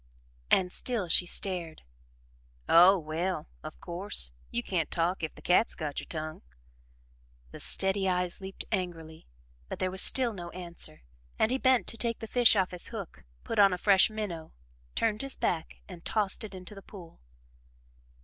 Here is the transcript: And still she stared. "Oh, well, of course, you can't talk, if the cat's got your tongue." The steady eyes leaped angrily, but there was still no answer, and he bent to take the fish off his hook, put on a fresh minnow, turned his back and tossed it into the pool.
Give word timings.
And 0.49 0.71
still 0.71 1.07
she 1.09 1.27
stared. 1.27 1.83
"Oh, 2.67 2.97
well, 2.97 3.45
of 3.61 3.79
course, 3.79 4.31
you 4.49 4.63
can't 4.63 4.89
talk, 4.89 5.21
if 5.21 5.35
the 5.35 5.43
cat's 5.43 5.75
got 5.75 5.99
your 5.99 6.07
tongue." 6.07 6.41
The 7.51 7.59
steady 7.59 8.09
eyes 8.09 8.41
leaped 8.41 8.65
angrily, 8.71 9.27
but 9.69 9.77
there 9.77 9.91
was 9.91 10.01
still 10.01 10.33
no 10.33 10.49
answer, 10.53 11.03
and 11.37 11.51
he 11.51 11.59
bent 11.59 11.85
to 11.85 11.97
take 11.97 12.17
the 12.17 12.25
fish 12.25 12.55
off 12.55 12.71
his 12.71 12.87
hook, 12.87 13.25
put 13.43 13.59
on 13.59 13.73
a 13.73 13.77
fresh 13.77 14.09
minnow, 14.09 14.53
turned 14.95 15.21
his 15.21 15.35
back 15.35 15.75
and 15.87 16.03
tossed 16.03 16.43
it 16.43 16.55
into 16.55 16.73
the 16.73 16.81
pool. 16.81 17.19